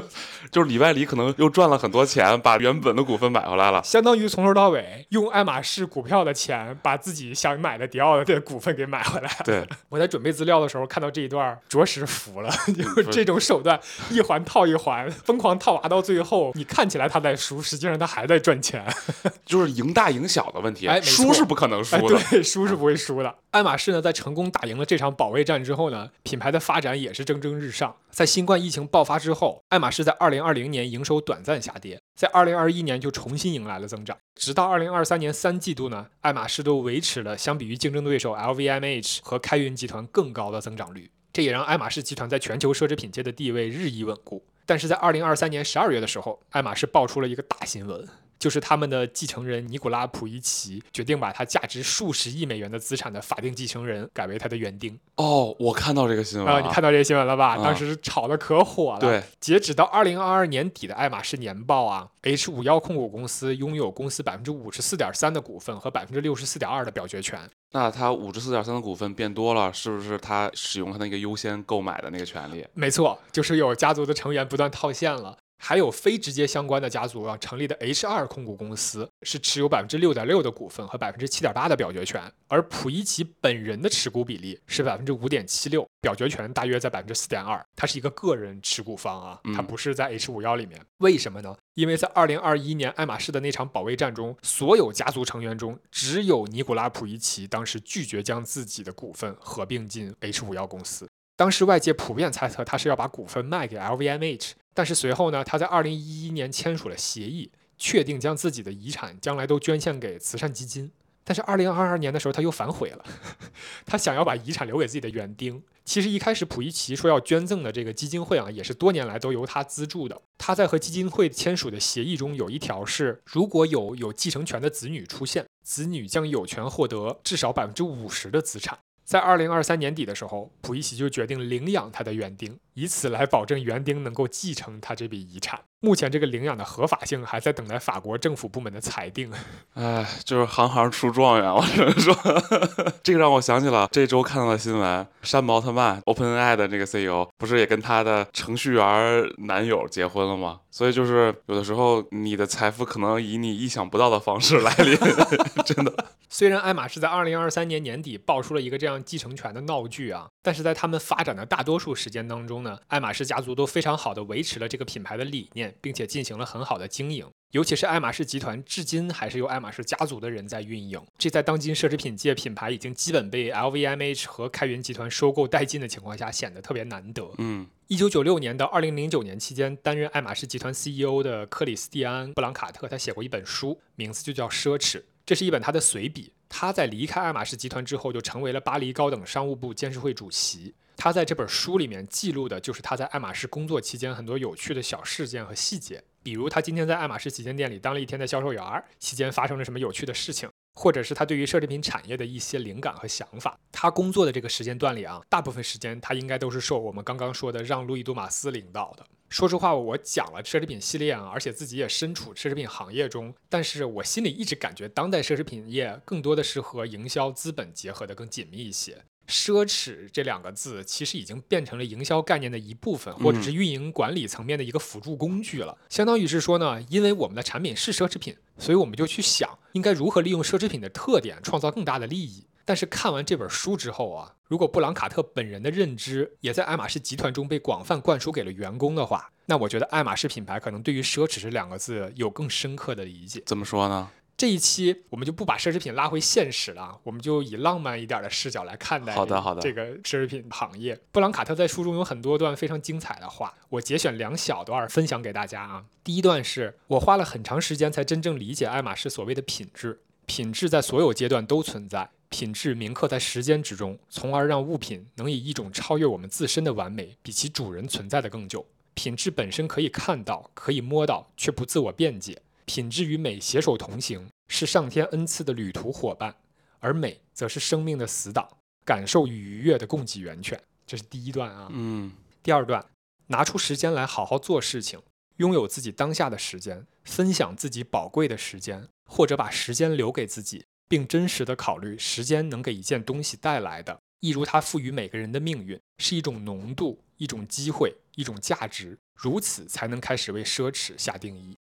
[0.50, 3.82] 就是里外里可能又赚了很多钱，把原本的股份买回来了。
[3.82, 9.44] 相当于从头到尾用爱马仕股票的钱，把自己想买的迪奥的这股份给买回来了。
[9.44, 12.50] 对， 我在准备资料的时候看到这一段，着实服了。
[12.66, 13.78] 就是这种手段，
[14.10, 18.84] 一环套一环，疯狂套娃到最后，你看起来他在输，实际上他还在赚钱。
[19.44, 22.20] 就是赢大赢小的问题，哎输是不可能输哎，的。
[22.30, 23.34] 对，输是不会输的。
[23.50, 27.96] 爱马仕呢，在成功打赢了这场保卫战之后呢，品牌的发展也是蒸蒸日上。
[28.10, 34.16] 在新冠疫情爆发之后，爱马仕在2020年营收短暂下跌，在2021年就重新迎来了增长。
[34.34, 41.10] 直到2023年三季度呢，爱马仕都维持了相比于竞争对手 LVMH 和开云集团更高的增长率。
[41.32, 44.44] 这也让爱马仕集团在全球奢侈品界的地位日益稳固。
[44.66, 48.06] 但是在2023年12月的时候，爱马仕爆出了一个大新闻，
[48.38, 54.98] 就是他们的继承人尼古拉·普伊奇决定把他价值数十亿美元的资产的法定继承人改为他的园丁。
[55.16, 57.56] 哦，我看到这个新闻啊、了，你看到这个新闻了吧？
[57.56, 59.00] 啊当时炒的可火了。
[59.00, 67.40] 对，截止到二零二二年底的爱马仕年报啊，H 五幺控股公司拥有公司百分之五十四点三的股份和百分之六十四点二的表决权。
[67.72, 72.64] 那他五十四点三的股份变多了，是不是他使用他那个优先购买的那个权利？
[72.72, 75.36] 没错，就是有家族的成员不断套现了。
[75.58, 87.62] 还有非直接相关的家族啊成立的 H 二控股公司是持有百分之六点六的股份和百分之七点八的表决权，而普伊奇本人的持股比例是百分之五点七六，表决权大约在百分之四点二。
[87.76, 90.80] 他是一个个人持股方啊，他嗯不是在 H 五幺里面。
[90.98, 91.56] 为什么呢？
[91.74, 101.08] 因为在二零二一年爱马仕的那场保卫战中，所有家族成员中，只有尼古拉普伊奇当时拒绝将自己的股份合并进 H 五幺公司。
[101.38, 110.90] 当时外界普遍猜测他是要把股份卖给 LVMH，但是随后呢，他在二零一一年签署了协议，确定将自己的遗产将来都捐献给慈善基金。
[111.22, 113.04] 但是二零二二年的时候，他又反悔了，
[113.86, 115.62] 他想要把遗产留给自己的园丁。
[115.84, 120.20] 其实一开始普伊奇说要捐赠的这个基金会啊，也是多年来都由他资助的。
[120.38, 128.76] 他在和基金会签署的协议中有一条是，如果有有继承权的子女出现，子女将有权获得至少百分之五十的资产。
[129.08, 135.58] 在二零二三年底的时候，普伊奇就决定领养他的园丁，以此来保证园丁能够继承他这笔遗产。
[135.80, 139.32] 目前这个领养的合法性还在等待法国政府部门的裁定。
[139.74, 142.14] 哎，就是行行出状元，我只能说，
[143.02, 150.60] 这个让我想起了这周看到的新闻，山姆奥特曼 OpenAI 的那个 CEO 不是也跟他的程序员男友结婚了吗？
[150.70, 154.96] 所以就是有的时候你的财富可能以你意想不到的方式来临，
[155.64, 155.92] 真的。
[156.28, 167.26] 虽然爱马仕在二零二三年年底爆出了一个这样继承权的闹剧啊，但是在他们发展的大多数时间当中呢，爱马仕家族都非常好的维持了这个品牌的理念，并且进行了很好的经营。
[167.52, 171.00] 尤其是爱马仕集团，至今还是由爱马仕家族的人在运营。
[171.16, 177.26] 这在当今奢侈品界品牌已经基本被 LVMH 和开云集团收购殆尽的情况下，显得特别难得。
[177.38, 186.30] 嗯一九九六年到二零零九年期间，担任爱马仕集团 CEO 的克里斯蒂安·布朗卡特，他写过一本书，名字就叫《奢侈》，这是一本他的随笔。
[186.50, 190.74] 他在离开爱马仕集团之后，就成为了巴黎高等商务部监事会主席。
[190.98, 203.56] 他在这本书里面记录的就是他在爱马仕工作期间很多有趣的小事件和细节，比如他今天在爱马仕旗舰店里当了一天的销售员儿，期间发生了什么有趣的事情，或者是他对于奢侈品产业的一些灵感和想法。
[203.70, 209.06] 他工作的这个时间段里啊，大部分时间他应该都是受我们刚刚说的让路易多马斯领导的。
[209.28, 219.04] 说实话，我讲了奢侈品系列啊，而且自己也身处奢侈品行业中，但是我心里一直感觉当代奢侈品业更多的是和营销资本结合的更紧密一些。
[219.28, 225.76] 奢侈这两个字其实已经变成了营销概念的一部分，或者是运营管理层面的一个辅助工具了。
[225.88, 232.46] 相当于是说呢，因为我们的产品是奢侈品，所以我们就去想应该如何利用奢侈品的特点创造更大的利益。
[232.64, 243.42] 但是看完这本书之后啊，如果布朗卡特本人的认知也在爱马仕集团中被广泛灌输给了员工的话，那我觉得爱马仕品牌可能对于奢侈这两个字有更深刻的理解。
[243.46, 244.10] 怎么说呢？
[244.38, 250.96] 这一期我们就不把奢侈品拉回现实了，我们就以浪漫一点的视角来看待好的好的这个奢侈品行业。
[251.10, 255.84] 布朗卡特在书中有很多段非常精彩的话，我节选两小段分享给大家啊。
[256.04, 268.64] 第一段是我花了很长时间才真正理解爱马仕所谓的品质，品质在所有阶段都存在，品质铭刻在时间之中，从而让物品能以一种超越我们自身的完美，比其主人存在的更久。
[268.94, 272.40] 品质本身可以看到，可以摸到，却不自我辩解。
[272.68, 276.36] 品质与美携手同行，是上天恩赐的旅途伙伴，
[276.80, 278.46] 而美则是生命的死党，
[278.84, 280.62] 感受与愉悦的供给源泉。
[280.86, 281.68] 这是第一段啊。
[281.72, 282.84] 嗯第二段，
[283.28, 285.00] 拿出时间来好好做事情，
[285.38, 301.56] 拥有自己当下的时间，分享自己宝贵的时间，或者把时间留给自己，并真实的考虑时间能给一件东西带来的，一如它赋予每个人的命运，是一种浓度，一种机会，一种价值，如此才能开始为奢侈下定义。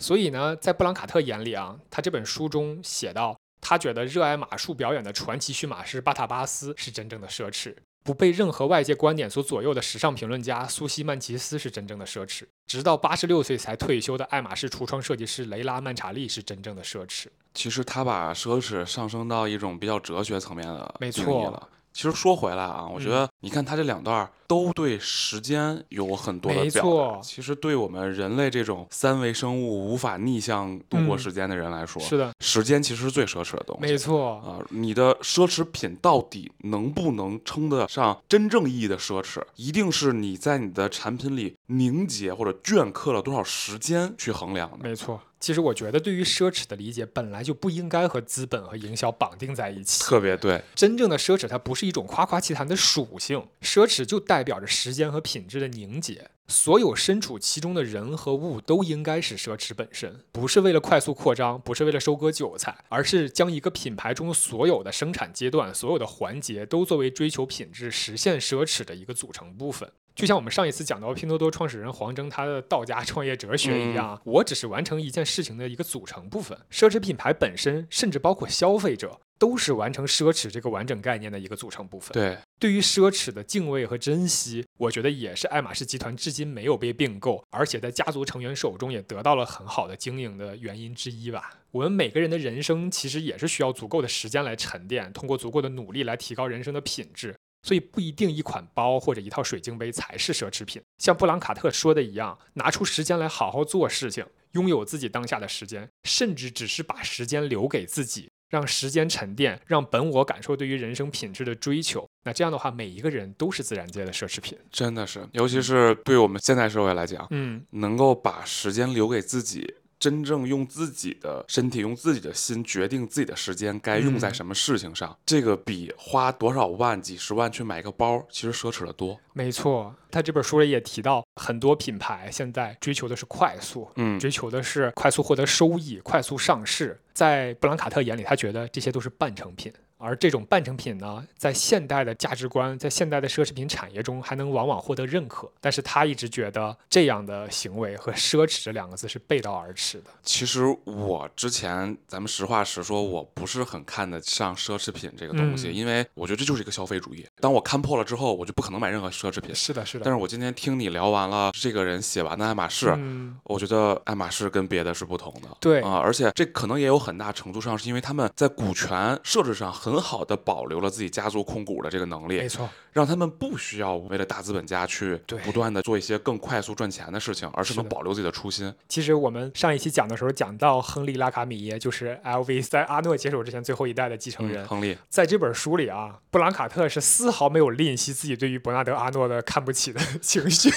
[0.00, 17.26] 所以呢，在布朗卡特眼里啊，他这本书中写到，他觉得热爱马术表演的传奇驯马师巴塔巴斯是真正的奢侈，不被任何外界观点所左右的时尚评论家苏西曼奇斯是真正的奢侈，直到八十六岁才退休的爱马仕橱窗设计师雷拉曼查利是真正的奢侈。
[17.52, 21.68] 其实他把奢侈上升到一种比较哲学层面的没错。
[21.92, 26.88] 其实说回来啊，我觉得你看他这两段儿都对时间有很多的没表达。
[26.88, 33.82] 错其实对我们人类这种三维生物无法逆向度过嗯时间的人来说，是的，时间其实是最奢侈的东西。
[33.82, 39.40] 没错，啊，你的奢侈品到底能不能称得上真正意义的奢侈？
[39.56, 44.78] 一定是你在你的产品里凝结或者镌刻了多少时间去衡量的。
[44.80, 50.04] 没错，其实我觉得，对于奢侈的理解本来就不应该和资本和营销绑定在一起。
[50.04, 56.30] 特别对，真正的奢侈，它不是一种夸夸其谈的属性，奢侈就代表着时间和品质的凝结。
[56.46, 69.88] 所有身处其中的人和物都应该是奢侈本身，不是为了快速扩张，不是为了收割韭菜，而是将一个品牌中所有的生产阶段、所有的环节都作为追求品质、实现奢侈的一个组成部分。
[70.20, 76.58] 就像我们上一次讲到拼多多创始人黄峥他的道家创业哲学一样，我只是完成一件事情的一个组成部分。
[76.70, 82.12] 奢侈品牌本身，甚至包括消费者，都是完成奢侈这个完整概念的一个组成部分。
[82.12, 91.54] 对，对于奢侈的敬畏和珍惜，我觉得也是爱马仕集团至今没有被并购，而且在家族成员手中也得到了很好的经营的原因之一吧。
[91.70, 97.34] 我们每个人的人生其实也是需要足够的时间来沉淀，通过足够的努力来提高人生的品质。
[97.62, 100.80] 所以不一定一款包或者一套水晶杯才是奢侈品。
[100.98, 112.08] 像布朗卡特说的一样，拿出时间来好好做事情，拥有自己当下的时间，甚至只是把时间留给自己，让时间沉淀，让本我感受对于人生品质的追求。
[112.24, 114.58] 那这样的话，每一个人都是自然界的奢侈品。
[114.70, 119.74] 真的是，尤其是对我们现代社会来讲，嗯，能够把时间留给自己。
[120.00, 129.20] 真正用自己的身体、用自己的心决定自己的时间该用在什么事情上，这个比花多少万、几十万去买个包，其实奢侈的多。
[129.34, 136.98] 没错，他这本书里也提到，很多品牌现在追求的是快速，嗯，追求的是快速获得收益、快速上市。
[137.12, 139.70] 在布兰卡特眼里，他觉得这些都是半成品。
[140.00, 145.50] 而这种半成品呢，在现代的价值观，在现代的奢侈品产业中，还能往往获得认可。
[145.60, 150.04] 但是他一直觉得这样的行为和奢侈这两个字是背道而驰的。
[150.22, 157.26] 其实我之前，咱们实话实说，我不是很看得上奢侈品这个东西，因为我觉得这就是一个消费主义。
[157.38, 159.54] 当我看破了之后，我就不可能买任何奢侈品。
[159.54, 160.04] 是的，是的。
[160.04, 165.48] 但是我今天听你聊完了这个人写完的爱马仕，嗯我觉得爱马仕跟别的是不同的。
[165.60, 170.60] 对啊，而且这可能也有很大程度上是因为他们在股权设置上很好的保。
[170.70, 178.72] 留了自己家族控股的这个能力，没错，让他们不需要为了大资本家去不断的做一些更快速赚钱的事情，而是能保留自己的初心。
[178.88, 184.64] 其实我们上一期讲的时候讲到亨利·拉卡米耶，就是 LV 在阿诺接手之前最后一代的继承人。
[184.68, 190.70] 亨利在这本书里啊，布兰卡特是丝毫没有吝惜自己对于伯纳德·阿诺的看不起的 情绪，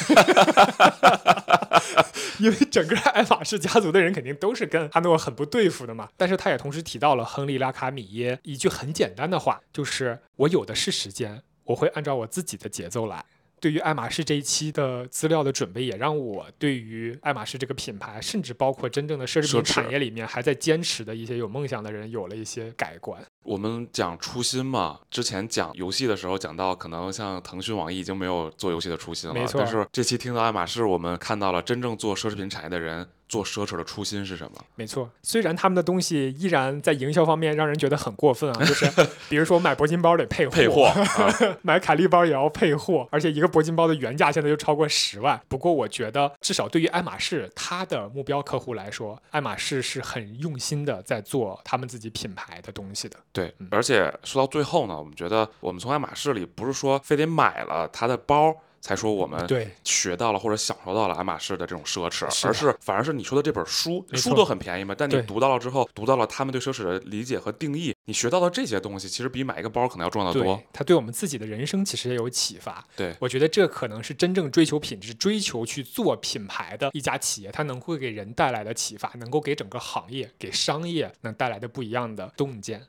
[2.42, 6.10] 因为整个爱马仕家族的人肯定都是跟阿诺很不对付的嘛。
[6.18, 9.84] 但是他也同时提到了亨利·拉卡米耶一句很简单的话，就。
[9.84, 13.26] 就是我有的是时间，我会按照我自己的节奏来。
[13.60, 23.22] 对于爱马仕这一期的资料的准备，也让我对于爱马仕这个品牌，甚至包括真正的奢侈品产业里面还在坚持的一些有梦想的人，有了一些改观。
[23.44, 29.34] 我们讲初心嘛，之前讲游戏的时候讲到，可能像腾讯、网易已经没有做游戏的初心了。
[29.34, 29.62] 没错。
[29.62, 33.08] 但是这期听到爱马仕，我们看到了真正做奢侈品产业的人。
[33.30, 34.64] 做奢侈的初心是什么？
[34.76, 38.86] 没错，虽然他们的东西依然在营销方面让人觉得很过分啊， 就是
[39.28, 40.94] 比如说买铂金包得配货，配货，
[41.64, 45.42] 买凯利包也要配货，而且一个铂金包的原价现在就超过十万。
[45.48, 53.18] 不过我觉得，至少对于爱马仕它的目标客户来说，爱马仕是很用心的在做他们自己品牌的东西的。
[53.34, 58.56] 对，而且说到最后呢，我们觉得我们从爱马仕里不是说非得买了它的包。
[58.84, 70.62] 才说我们对学到了或者享受到了爱马仕的这种奢侈，而是反而是你说的这本书，书都很便宜嘛，但你读到了之后，读到了他们对奢侈的理解和定义，你学到的这些东西，其实比买一个包可能要重要的多。
[70.74, 72.86] 它对我们自己的人生其实也有启发。
[72.98, 82.82] 对，我觉得这可能是真正追求品质、追求去做品牌的一家企业，它能会给人带来的启发，能够给整个行业、给商业能带来的不一样的洞见。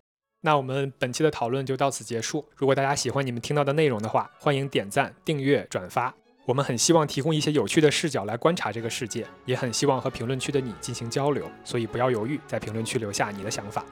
[0.46, 2.46] 那我们本期的讨论就到此结束。
[2.54, 6.14] 如果大家喜欢你们听到的内容的话，欢迎点赞、订阅、转发。
[6.44, 11.50] 我们很希望提供一些有趣的视角来观察这个世界，也很希望和评论区的你进行交流。
[11.64, 13.82] 所以不要犹豫，在评论区留下你的想法。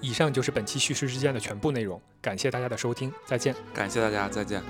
[0.00, 3.54] 以上就是本期叙事之间的全部内容，感谢大家的收听，再见。
[3.74, 4.62] 感谢大家，再见。